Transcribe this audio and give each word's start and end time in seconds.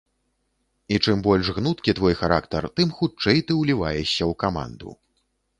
І 0.95 0.97
чым 1.05 1.17
больш 1.27 1.51
гнуткі 1.57 1.95
твой 2.01 2.15
характар, 2.21 2.63
тым 2.79 2.97
хутчэй 3.01 3.45
ты 3.51 3.59
ўліваешся 3.61 4.21
ў 4.31 4.43
каманду. 4.47 4.89